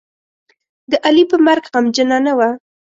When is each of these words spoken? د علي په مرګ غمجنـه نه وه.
د 0.91 0.93
علي 1.05 1.23
په 1.31 1.37
مرګ 1.45 1.63
غمجنـه 1.73 2.17
نه 2.25 2.33
وه. 2.37 2.49